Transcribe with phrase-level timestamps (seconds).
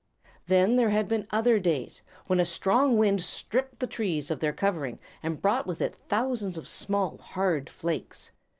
[0.47, 4.51] Then there had been other days, when a strong wind stripped the trees of their
[4.51, 8.31] covering, and brought with it thousands of small, hard flakes.